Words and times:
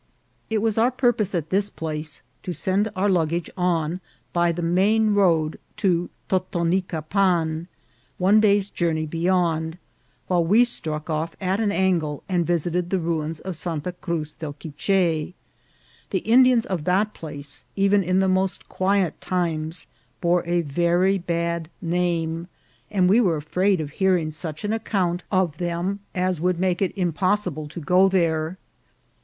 It 0.49 0.63
was 0.63 0.79
our 0.79 0.89
purpose 0.89 1.35
at 1.35 1.51
this 1.51 1.69
place 1.69 2.23
to 2.41 2.53
send 2.53 2.89
our 2.95 3.07
luggage 3.07 3.51
on 3.55 4.01
by 4.33 4.51
the 4.51 4.63
main 4.63 5.13
road 5.13 5.59
to 5.77 6.09
Totonicapan, 6.27 7.67
one 8.17 8.39
day's 8.39 8.71
journey 8.71 9.05
beyond, 9.05 9.77
while 10.25 10.43
we 10.43 10.65
struck 10.65 11.11
off 11.11 11.35
at 11.39 11.59
an 11.59 11.71
angle 11.71 12.23
and 12.27 12.47
visited 12.47 12.89
the 12.89 12.97
ruins 12.97 13.41
of 13.41 13.55
Santa 13.55 13.91
Cruz 13.91 14.33
del 14.33 14.53
Quiche. 14.53 15.35
The 16.09 16.19
Indians 16.25 16.65
of 16.65 16.85
that 16.85 17.13
place, 17.13 17.63
even 17.75 18.01
in 18.01 18.21
the 18.21 18.27
most 18.27 18.67
quiet 18.67 19.21
times, 19.21 19.85
bore 20.19 20.43
a 20.47 20.61
very 20.61 21.19
bad 21.19 21.69
name, 21.79 22.47
and 22.89 23.07
we 23.07 23.21
were 23.21 23.37
afraid 23.37 23.79
of 23.79 23.91
hearing 23.91 24.31
such 24.31 24.63
an 24.63 24.73
account 24.73 25.23
166 25.29 25.29
INCIDENTS 25.29 25.45
OF 25.45 25.57
TRAVEL. 25.59 25.99
<•£ 25.99 25.99
them 25.99 25.99
as 26.25 26.41
would 26.41 26.59
make 26.59 26.81
it 26.81 26.97
impossible 26.99 27.67
to 27.67 27.79
go 27.79 28.09
there. 28.09 28.57